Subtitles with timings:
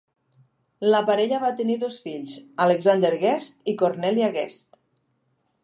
[0.93, 2.33] La parella va tenir dos fills,
[2.65, 4.77] Alexander Guest i Cornelia Guest.